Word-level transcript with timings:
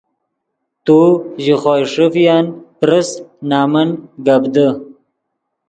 تو 0.85 0.97
ژے 1.43 1.55
خوئے 1.61 1.83
ݰیفین 1.93 2.45
پرس 2.79 3.09
نمن 3.49 3.89
گپ 4.25 4.43
دے 4.53 4.67